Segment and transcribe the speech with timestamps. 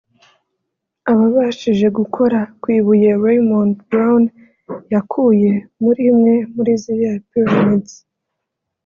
[1.11, 4.23] Ababashije gukora ku ibuye Raymond Brown
[4.93, 5.51] yakuye
[5.83, 7.93] muri imwe muri ziriya Pyramides